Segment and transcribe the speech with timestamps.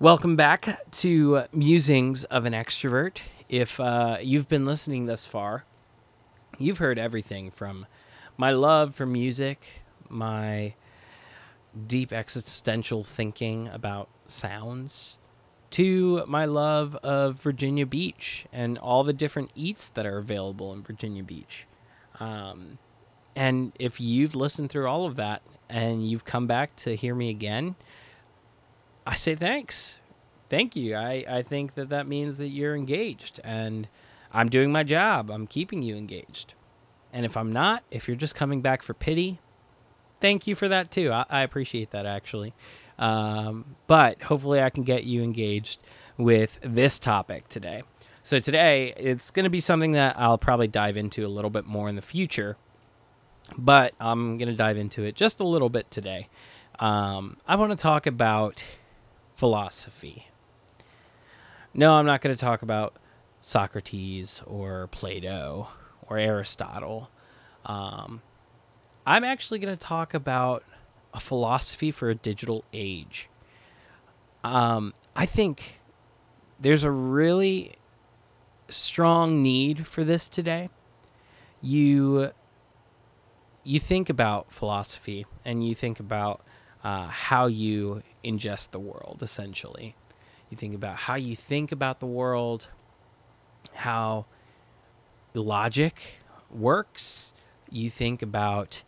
[0.00, 3.18] Welcome back to Musings of an Extrovert.
[3.50, 5.66] If uh, you've been listening thus far,
[6.56, 7.84] you've heard everything from
[8.38, 10.72] my love for music, my
[11.86, 15.18] deep existential thinking about sounds,
[15.72, 20.82] to my love of Virginia Beach and all the different eats that are available in
[20.82, 21.66] Virginia Beach.
[22.18, 22.78] Um,
[23.36, 27.28] and if you've listened through all of that and you've come back to hear me
[27.28, 27.76] again,
[29.10, 29.98] I say thanks.
[30.48, 30.94] Thank you.
[30.94, 33.88] I, I think that that means that you're engaged and
[34.32, 35.32] I'm doing my job.
[35.32, 36.54] I'm keeping you engaged.
[37.12, 39.40] And if I'm not, if you're just coming back for pity,
[40.20, 41.10] thank you for that too.
[41.10, 42.54] I, I appreciate that actually.
[43.00, 45.82] Um, but hopefully, I can get you engaged
[46.16, 47.82] with this topic today.
[48.22, 51.64] So, today it's going to be something that I'll probably dive into a little bit
[51.64, 52.56] more in the future,
[53.58, 56.28] but I'm going to dive into it just a little bit today.
[56.78, 58.64] Um, I want to talk about
[59.40, 60.26] philosophy.
[61.72, 62.96] No, I'm not going to talk about
[63.40, 65.68] Socrates or Plato
[66.06, 67.10] or Aristotle.
[67.64, 68.20] Um,
[69.06, 70.62] I'm actually going to talk about
[71.14, 73.30] a philosophy for a digital age.
[74.44, 75.80] Um, I think
[76.60, 77.76] there's a really
[78.68, 80.68] strong need for this today.
[81.62, 82.32] You
[83.64, 86.42] you think about philosophy and you think about
[86.84, 89.94] uh, how you ingest the world, essentially.
[90.50, 92.68] You think about how you think about the world,
[93.74, 94.26] how
[95.34, 97.32] logic works.
[97.70, 98.82] You think about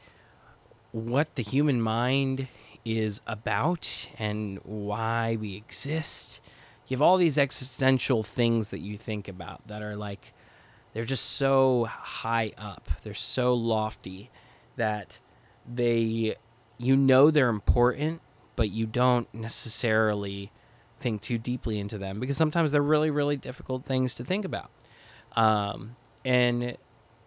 [0.91, 2.49] what the human mind
[2.85, 6.41] is about and why we exist.
[6.89, 10.35] You have all these existential things that you think about that are like,
[10.93, 14.31] they're just so high up, they're so lofty
[14.77, 15.21] that
[15.67, 16.35] they,
[16.77, 18.21] you know, they're important,
[18.57, 20.51] but you don't necessarily
[21.01, 24.71] think too deeply into them because sometimes they're really, really difficult things to think about.
[25.35, 26.77] Um, and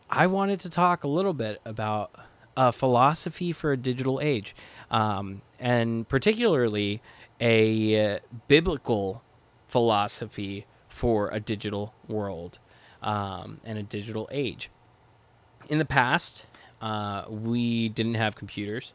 [0.10, 2.12] I wanted to talk a little bit about
[2.56, 4.56] a philosophy for a digital age,
[4.90, 7.02] um, and particularly
[7.42, 9.22] a biblical
[9.68, 12.60] philosophy for a digital world
[13.02, 14.70] um, and a digital age.
[15.68, 16.46] In the past,
[16.82, 18.94] uh, we didn't have computers.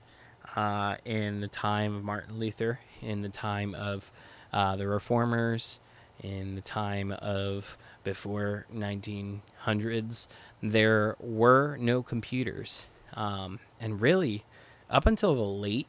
[0.56, 4.10] Uh, in the time of Martin Luther, in the time of
[4.52, 5.80] uh, the Reformers,
[6.22, 10.26] in the time of before 1900s,
[10.62, 12.88] there were no computers.
[13.14, 14.44] Um, and really,
[14.90, 15.86] up until the late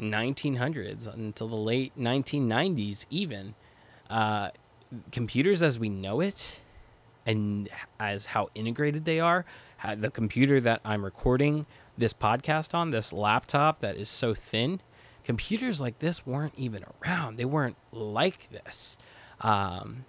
[0.00, 3.54] 1900s, until the late 1990s, even,
[4.08, 4.50] uh,
[5.12, 6.60] computers as we know it
[7.26, 7.68] and
[8.00, 9.44] as how integrated they are,
[9.96, 11.66] the computer that I'm recording
[11.98, 14.80] this podcast on, this laptop that is so thin,
[15.24, 17.36] computers like this weren't even around.
[17.36, 18.96] They weren't like this.
[19.40, 20.04] Um,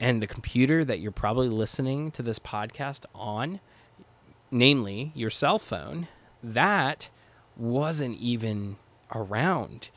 [0.00, 3.60] and the computer that you're probably listening to this podcast on
[4.50, 6.08] namely your cell phone,
[6.42, 7.08] that
[7.56, 8.76] wasn't even
[9.14, 9.90] around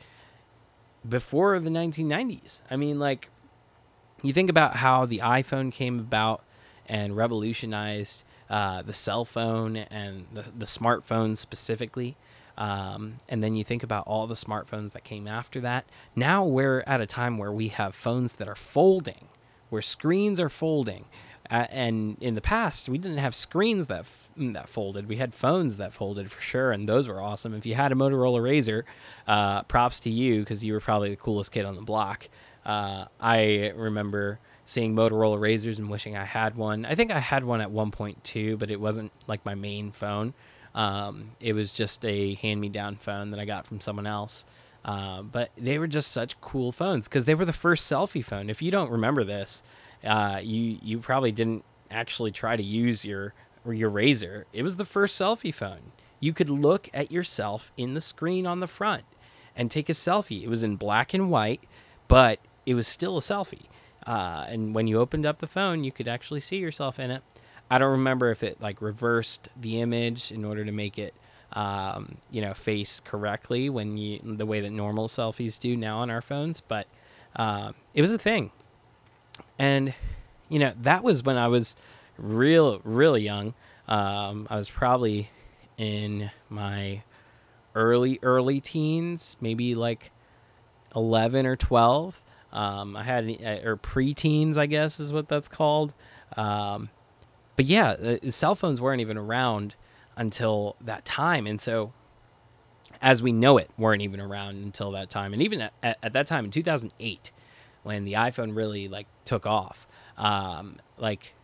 [1.08, 2.60] before the 1990s.
[2.70, 3.28] I mean, like,
[4.22, 6.42] you think about how the iPhone came about
[6.86, 12.16] and revolutionized uh, the cell phone and the, the smartphone specifically.
[12.58, 15.86] Um, and then you think about all the smartphones that came after that.
[16.14, 19.28] Now we're at a time where we have phones that are folding,
[19.70, 21.06] where screens are folding.
[21.50, 24.04] Uh, and in the past, we didn't have screens that
[24.40, 25.06] Mm, that folded.
[25.08, 27.54] We had phones that folded for sure, and those were awesome.
[27.54, 28.84] If you had a Motorola Razr,
[29.26, 32.28] uh, props to you because you were probably the coolest kid on the block.
[32.64, 34.38] Uh, I remember
[34.70, 36.84] seeing Motorola Razrs and wishing I had one.
[36.84, 39.90] I think I had one at one point too, but it wasn't like my main
[39.90, 40.32] phone.
[40.76, 44.44] Um, it was just a hand-me-down phone that I got from someone else.
[44.84, 48.48] Uh, but they were just such cool phones because they were the first selfie phone.
[48.48, 49.64] If you don't remember this,
[50.04, 53.34] uh, you you probably didn't actually try to use your
[53.68, 55.92] your Razr, it was the first selfie phone.
[56.20, 59.02] You could look at yourself in the screen on the front
[59.56, 60.44] and take a selfie.
[60.44, 61.64] It was in black and white,
[62.06, 63.66] but it was still a selfie.
[64.06, 67.22] Uh, and when you opened up the phone, you could actually see yourself in it.
[67.70, 71.14] I don't remember if it like reversed the image in order to make it,
[71.52, 76.10] um, you know, face correctly when you the way that normal selfies do now on
[76.10, 76.86] our phones, but
[77.36, 78.50] uh, it was a thing.
[79.58, 79.94] And
[80.48, 81.76] you know, that was when I was
[82.18, 83.54] real, really young.
[83.86, 85.30] Um, I was probably
[85.78, 87.02] in my
[87.74, 90.10] early, early teens, maybe like
[90.94, 92.20] 11 or 12.
[92.52, 95.94] Um, I had, uh, or preteens, I guess is what that's called.
[96.36, 96.90] Um,
[97.56, 99.76] but yeah, the cell phones weren't even around
[100.16, 101.46] until that time.
[101.46, 101.92] And so,
[103.02, 105.32] as we know it, weren't even around until that time.
[105.32, 107.30] And even at, at, at that time in 2008,
[107.82, 109.86] when the iPhone really like took off.
[110.16, 111.34] Um, like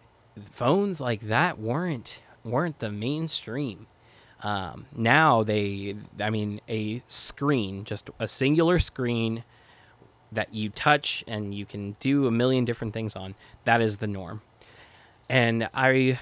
[0.50, 3.86] phones like that weren't weren't the mainstream.
[4.42, 9.44] Um, now they, I mean, a screen, just a singular screen
[10.32, 13.34] that you touch and you can do a million different things on.
[13.64, 14.42] That is the norm.
[15.28, 16.18] And I,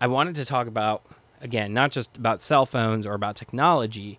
[0.00, 1.02] I wanted to talk about
[1.40, 4.18] again, not just about cell phones or about technology,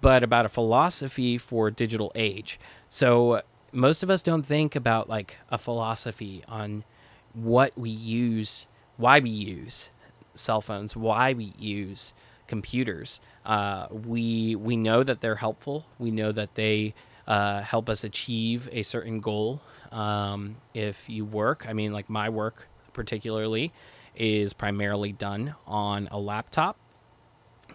[0.00, 2.58] but about a philosophy for digital age.
[2.88, 3.42] So
[3.72, 6.84] most of us don't think about like a philosophy on
[7.32, 9.90] what we use, why we use
[10.34, 12.14] cell phones, why we use
[12.46, 13.20] computers.
[13.44, 15.86] Uh, we we know that they're helpful.
[15.98, 16.94] We know that they
[17.28, 19.60] uh, help us achieve a certain goal.
[19.92, 23.72] Um, if you work, I mean, like my work particularly
[24.16, 26.76] is primarily done on a laptop.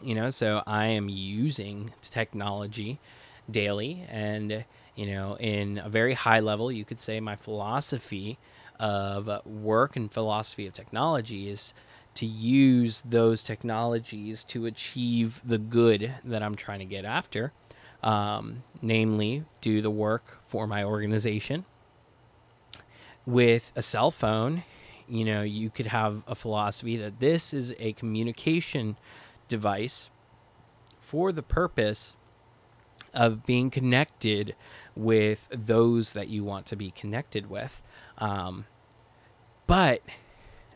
[0.01, 2.99] You know, so I am using technology
[3.49, 4.65] daily, and
[4.95, 8.37] you know, in a very high level, you could say my philosophy
[8.79, 11.73] of work and philosophy of technology is
[12.15, 17.53] to use those technologies to achieve the good that I'm trying to get after.
[18.03, 21.65] Um, namely, do the work for my organization.
[23.25, 24.63] With a cell phone,
[25.07, 28.97] you know, you could have a philosophy that this is a communication
[29.47, 30.09] device
[30.99, 32.15] for the purpose
[33.13, 34.55] of being connected
[34.95, 37.81] with those that you want to be connected with.
[38.17, 38.65] Um,
[39.67, 40.01] but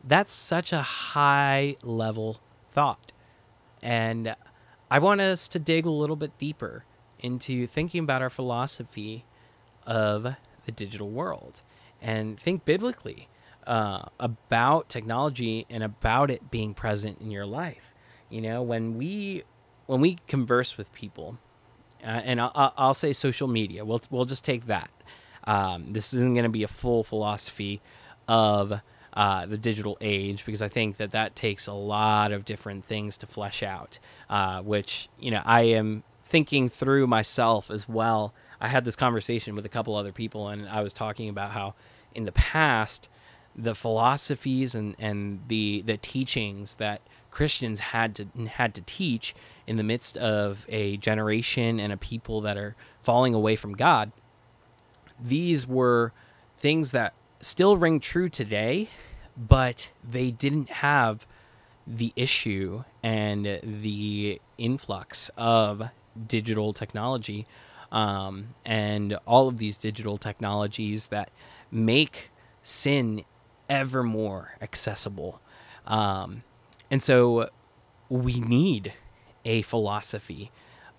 [0.04, 2.40] that's such a high level
[2.72, 3.12] thought.
[3.82, 4.36] And
[4.90, 6.86] I want us to dig a little bit deeper
[7.20, 9.26] into thinking about our philosophy
[9.86, 10.36] of
[10.66, 11.62] the digital world
[12.02, 13.28] and think biblically
[13.66, 17.94] uh, about technology and about it being present in your life.
[18.30, 19.44] You know, when we
[19.86, 21.38] when we converse with people,
[22.04, 23.86] uh, and I'll, I'll, say social media.
[23.86, 24.92] We'll we'll just take that.
[25.46, 27.82] Um, this isn't going to be a full philosophy
[28.28, 28.82] of
[29.14, 33.18] uh, the digital age because I think that that takes a lot of different things
[33.20, 34.00] to flesh out.
[34.30, 38.34] Uh, which you know I am thinking through myself as well.
[38.60, 41.74] I had this conversation with a couple other people, and I was talking about how
[42.14, 43.10] in the past
[43.56, 47.02] the philosophies and, and the the teachings that
[47.32, 49.34] Christians had to had to teach
[49.66, 54.12] in the midst of a generation and a people that are falling away from God.
[55.20, 56.14] These were
[56.58, 58.90] things that still ring true today,
[59.36, 61.26] but they didn't have
[61.88, 65.90] the issue and the influx of
[66.28, 67.46] digital technology
[67.92, 71.30] um, and all of these digital technologies that
[71.72, 72.32] make
[72.62, 73.24] sin
[73.70, 75.42] ever more accessible.
[75.86, 76.44] Um,
[76.92, 77.50] and so
[78.10, 78.94] we need
[79.46, 80.52] a philosophy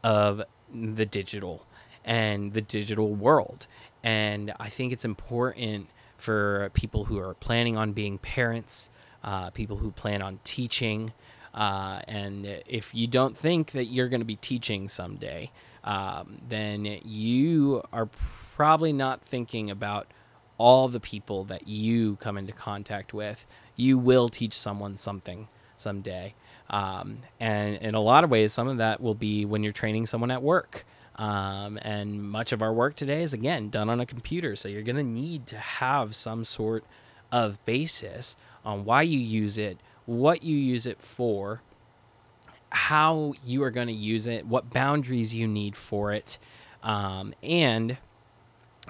[0.03, 0.43] of
[0.73, 1.67] the digital
[2.05, 3.67] and the digital world.
[4.03, 8.91] And I think it's important for people who are planning on being parents,
[9.23, 11.12] uh, people who plan on teaching.
[11.59, 15.51] Uh, and if you don't think that you're going to be teaching someday,
[15.83, 18.09] um, then you are
[18.55, 20.07] probably not thinking about
[20.57, 23.45] all the people that you come into contact with.
[23.75, 26.35] You will teach someone something someday.
[26.71, 30.07] Um, and in a lot of ways, some of that will be when you're training
[30.07, 30.87] someone at work.
[31.17, 34.55] Um, and much of our work today is, again, done on a computer.
[34.55, 36.85] So you're going to need to have some sort
[37.33, 41.61] of basis on why you use it, what you use it for,
[42.71, 46.38] how you are going to use it, what boundaries you need for it.
[46.83, 47.99] Um, and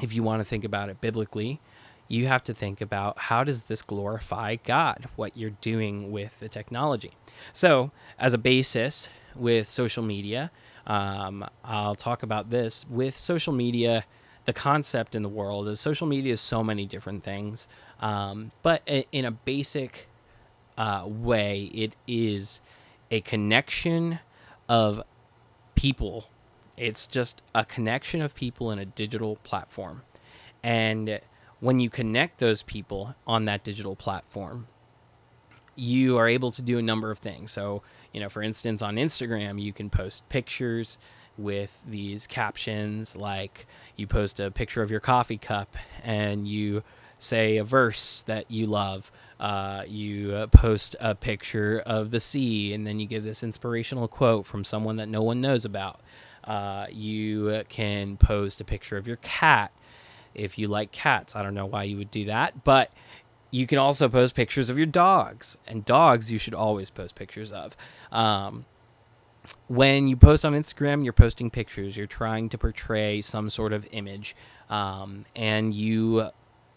[0.01, 1.61] if you want to think about it biblically,
[2.07, 6.49] you have to think about how does this glorify God, what you're doing with the
[6.49, 7.11] technology.
[7.53, 10.53] So, as a basis with social media,
[10.87, 12.87] um, I'll talk about this.
[12.89, 14.05] With social media,
[14.45, 17.67] the concept in the world is social media is so many different things,
[18.01, 20.07] um, but in a basic
[20.79, 22.61] uh, way, it is
[23.11, 24.21] a connection
[24.69, 25.03] of
[25.75, 26.29] people.
[26.77, 30.03] It's just a connection of people in a digital platform.
[30.63, 31.21] And
[31.61, 34.69] when you connect those people on that digital platform,
[35.75, 37.51] you are able to do a number of things.
[37.51, 37.83] So,
[38.13, 40.99] you know, for instance, on Instagram, you can post pictures
[41.37, 43.67] with these captions like
[43.97, 46.83] you post a picture of your coffee cup and you
[47.19, 49.11] say a verse that you love.
[49.39, 54.09] Uh, you uh, post a picture of the sea and then you give this inspirational
[54.09, 56.01] quote from someone that no one knows about.
[56.45, 59.71] Uh, you can post a picture of your cat
[60.35, 61.37] if you like cats.
[61.37, 62.93] I don't know why you would do that, but
[63.51, 67.53] you can also post pictures of your dogs, and dogs you should always post pictures
[67.53, 67.77] of.
[68.13, 68.67] Um,
[69.67, 73.87] when you post on Instagram, you're posting pictures, you're trying to portray some sort of
[73.91, 74.37] image,
[74.69, 76.31] um, and you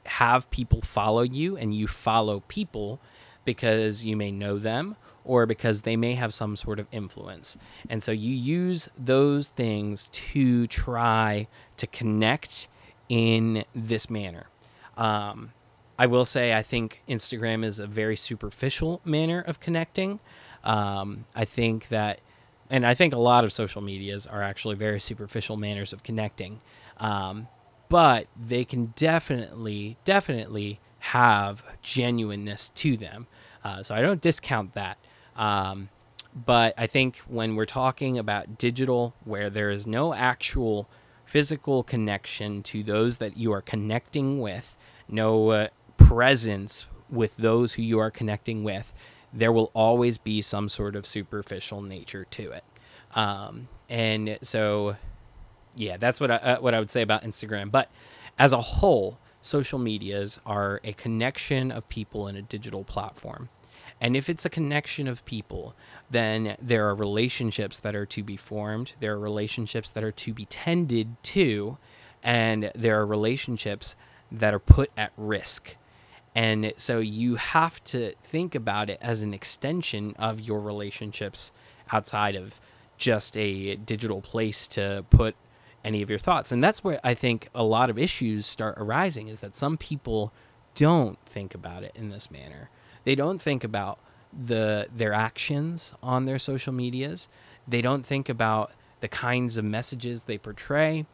[0.05, 2.99] have people follow you and you follow people
[3.45, 7.57] because you may know them or because they may have some sort of influence.
[7.89, 12.67] And so you use those things to try to connect
[13.09, 14.47] in this manner.
[14.97, 15.53] Um,
[15.99, 20.19] I will say, I think Instagram is a very superficial manner of connecting.
[20.63, 22.21] Um, I think that,
[22.69, 26.61] and I think a lot of social medias are actually very superficial manners of connecting.
[26.97, 27.47] Um,
[27.91, 33.27] but they can definitely, definitely have genuineness to them.
[33.65, 34.97] Uh, so I don't discount that.
[35.35, 35.89] Um,
[36.33, 40.87] but I think when we're talking about digital, where there is no actual
[41.25, 44.77] physical connection to those that you are connecting with,
[45.09, 45.67] no uh,
[45.97, 48.93] presence with those who you are connecting with,
[49.33, 52.63] there will always be some sort of superficial nature to it.
[53.15, 54.95] Um, and so,
[55.75, 57.71] yeah, that's what I, uh, what I would say about Instagram.
[57.71, 57.89] But
[58.37, 63.49] as a whole, social medias are a connection of people in a digital platform.
[63.99, 65.75] And if it's a connection of people,
[66.09, 70.33] then there are relationships that are to be formed, there are relationships that are to
[70.33, 71.77] be tended to,
[72.23, 73.95] and there are relationships
[74.31, 75.75] that are put at risk.
[76.33, 81.51] And so you have to think about it as an extension of your relationships
[81.91, 82.59] outside of
[82.97, 85.35] just a digital place to put
[85.83, 86.51] any of your thoughts.
[86.51, 90.31] And that's where I think a lot of issues start arising is that some people
[90.75, 92.69] don't think about it in this manner
[93.03, 93.99] they don't think about
[94.33, 97.27] the their actions on their social medias.
[97.67, 101.05] They don't think about the kinds of messages they portray,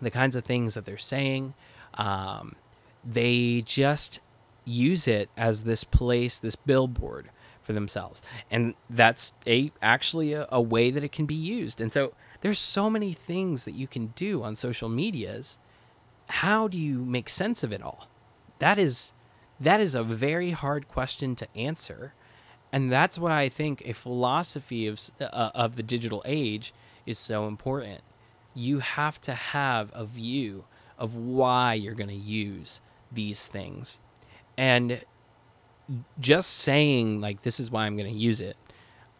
[0.00, 1.54] the kinds of things that they're saying.
[1.94, 2.56] Um,
[3.04, 4.20] they just
[4.64, 7.30] use it as this place, this billboard
[7.62, 11.80] for themselves, and that's a actually a, a way that it can be used.
[11.80, 15.58] And so there's so many things that you can do on social medias.
[16.28, 18.08] How do you make sense of it all?
[18.58, 19.12] That is
[19.60, 22.14] that is a very hard question to answer.
[22.72, 26.74] And that's why I think a philosophy of, uh, of the digital age
[27.06, 28.00] is so important.
[28.54, 30.64] You have to have a view
[30.98, 32.80] of why you're going to use
[33.12, 34.00] these things.
[34.56, 35.02] And
[36.18, 38.56] just saying, like, this is why I'm going to use it,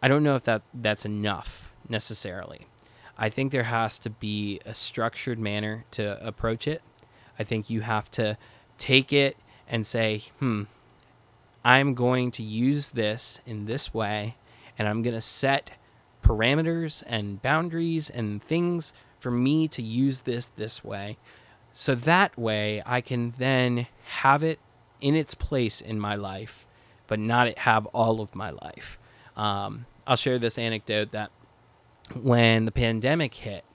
[0.01, 2.67] I don't know if that, that's enough necessarily.
[3.17, 6.81] I think there has to be a structured manner to approach it.
[7.37, 8.37] I think you have to
[8.77, 10.63] take it and say, hmm,
[11.63, 14.35] I'm going to use this in this way,
[14.77, 15.71] and I'm going to set
[16.23, 21.17] parameters and boundaries and things for me to use this this way.
[21.71, 24.59] So that way I can then have it
[25.01, 26.65] in its place in my life,
[27.07, 28.99] but not have all of my life.
[29.35, 31.31] Um, I'll share this anecdote that
[32.15, 33.65] when the pandemic hit,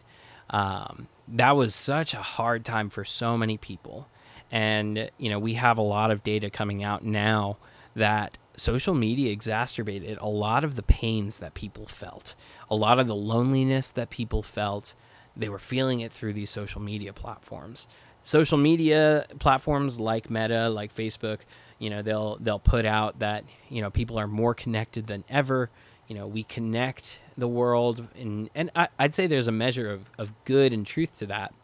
[0.50, 4.08] um, that was such a hard time for so many people.
[4.50, 7.58] And, you know, we have a lot of data coming out now
[7.94, 12.34] that social media exacerbated a lot of the pains that people felt,
[12.70, 14.94] a lot of the loneliness that people felt.
[15.36, 17.88] They were feeling it through these social media platforms.
[18.22, 21.40] Social media platforms like Meta, like Facebook,
[21.78, 25.70] you know, they'll they'll put out that, you know, people are more connected than ever.
[26.08, 30.10] You know, we connect the world and and I, I'd say there's a measure of,
[30.18, 31.54] of good and truth to that.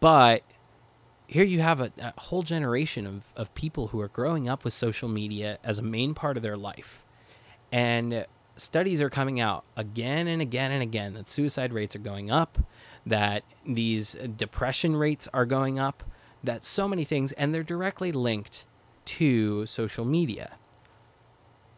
[0.00, 0.42] But
[1.26, 4.74] here you have a, a, whole generation of, of people who are growing up with
[4.74, 7.02] social media as a main part of their life.
[7.72, 12.30] And studies are coming out again and again and again that suicide rates are going
[12.30, 12.58] up,
[13.06, 16.04] that these depression rates are going up,
[16.42, 18.64] that so many things, and they're directly linked
[19.06, 20.52] to social media.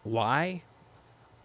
[0.02, 0.62] Why?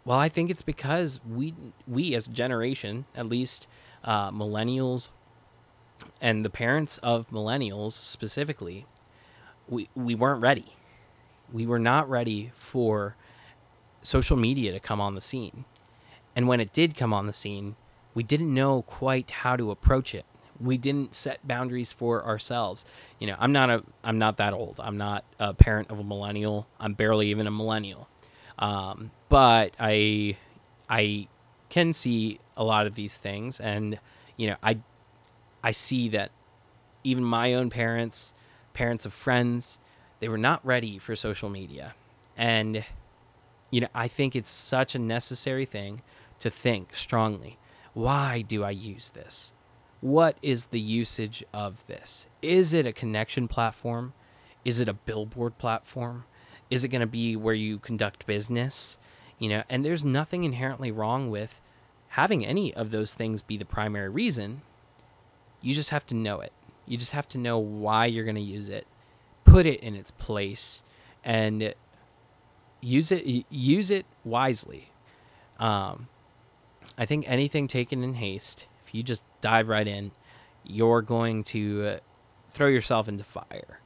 [0.03, 1.53] Well, I think it's because we
[1.88, 3.67] we as a generation, at least
[4.03, 5.10] uh, millennials,
[6.20, 8.86] and the parents of millennials specifically,
[9.67, 10.75] we we weren't ready.
[11.51, 13.15] We were not ready for
[14.01, 15.65] social media to come on the scene.
[16.36, 17.75] And when it did come on the scene,
[18.13, 20.25] we didn't know quite how to approach it.
[20.60, 22.86] We didn't set boundaries for ourselves.
[23.20, 24.79] You know, I'm not a I'm not that old.
[24.81, 26.67] I'm not a parent of a millennial.
[26.79, 28.08] I'm barely even a millennial.
[28.58, 30.36] Um, but I
[30.90, 31.30] I
[31.70, 33.98] can see a lot of these things and
[34.36, 34.80] you know, I
[35.64, 36.32] I see that
[37.04, 38.34] even my own parents,
[38.74, 39.80] parents of friends,
[40.20, 41.96] they were not ready for social media.
[42.38, 42.84] And,
[43.70, 46.02] you know, I think it's such a necessary thing
[46.40, 47.58] to think strongly
[47.94, 49.54] why do I use this?
[50.02, 52.28] What is the usage of this?
[52.42, 54.14] Is it a connection platform?
[54.66, 56.26] Is it a billboard platform?
[56.70, 58.98] Is it going to be where you conduct business?
[59.41, 61.60] You know, and there's nothing inherently wrong with
[62.10, 64.62] having any of those things be the primary reason.
[65.62, 66.53] You just have to know it.
[66.86, 68.86] You just have to know why you're going to use it,
[69.43, 70.83] put it in its place,
[71.24, 71.74] and
[72.81, 74.91] use it use it wisely.
[75.57, 76.07] Um,
[76.95, 80.12] I think anything taken in haste, if you just dive right in,
[80.63, 81.98] you're going to
[82.51, 83.79] throw yourself into fire.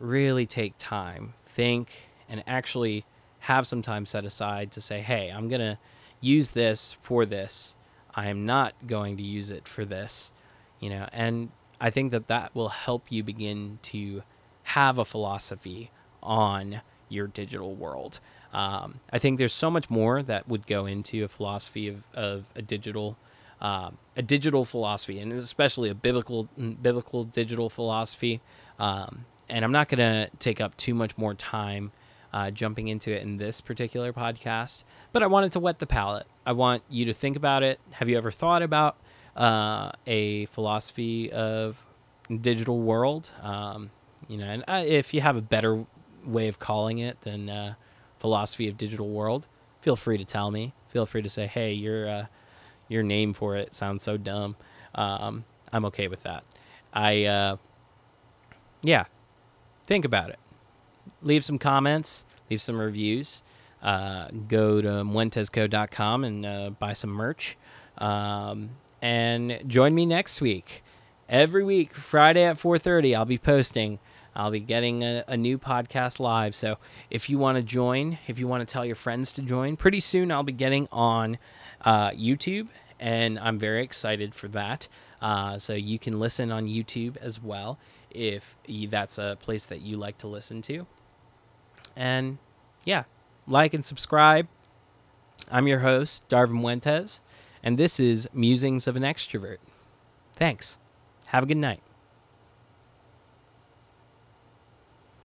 [0.00, 3.04] Really take time, think, and actually
[3.42, 5.78] have some time set aside to say, hey, I'm going to
[6.20, 7.76] use this for this.
[8.14, 10.32] I am not going to use it for this,
[10.78, 14.22] you know, and I think that that will help you begin to
[14.62, 15.90] have a philosophy
[16.22, 18.20] on your digital world.
[18.52, 22.44] Um, I think there's so much more that would go into a philosophy of, of
[22.54, 23.16] a digital
[23.60, 26.48] um, a digital philosophy, and especially a biblical
[26.82, 28.40] biblical digital philosophy.
[28.78, 31.92] Um, and I'm not going to take up too much more time
[32.32, 36.26] uh, jumping into it in this particular podcast, but I wanted to whet the palate.
[36.46, 37.78] I want you to think about it.
[37.92, 38.96] Have you ever thought about
[39.36, 41.84] uh, a philosophy of
[42.40, 43.32] digital world?
[43.42, 43.90] Um,
[44.28, 45.84] you know, and uh, if you have a better
[46.24, 47.74] way of calling it than uh,
[48.18, 49.48] philosophy of digital world,
[49.80, 50.72] feel free to tell me.
[50.88, 52.26] Feel free to say, "Hey, your uh,
[52.88, 54.56] your name for it sounds so dumb."
[54.94, 56.44] Um, I'm okay with that.
[56.92, 57.56] I uh,
[58.82, 59.04] yeah,
[59.84, 60.38] think about it.
[61.22, 62.24] Leave some comments.
[62.50, 63.42] Leave some reviews.
[63.82, 67.56] Uh, go to muentesco.com and uh, buy some merch.
[67.98, 70.84] Um, and join me next week.
[71.28, 73.98] Every week, Friday at 4:30, I'll be posting
[74.34, 76.56] I'll be getting a, a new podcast live.
[76.56, 76.78] So
[77.10, 80.00] if you want to join, if you want to tell your friends to join, pretty
[80.00, 81.38] soon I'll be getting on
[81.82, 82.68] uh, YouTube,
[82.98, 84.88] and I'm very excited for that.
[85.20, 87.78] Uh, so you can listen on YouTube as well
[88.14, 88.56] if
[88.88, 90.86] that's a place that you like to listen to.
[91.96, 92.38] And
[92.84, 93.04] yeah,
[93.46, 94.48] like and subscribe.
[95.50, 97.20] I'm your host, Darvin Muentes,
[97.62, 99.58] and this is Musings of an Extrovert.
[100.34, 100.78] Thanks.
[101.26, 101.82] Have a good night.